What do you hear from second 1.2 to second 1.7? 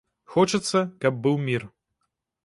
быў мір.